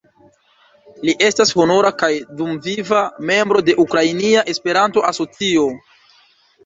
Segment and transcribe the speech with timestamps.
[1.09, 2.09] Li estas honora kaj
[2.41, 5.69] dumviva membro de Ukrainia Esperanto-Asocio.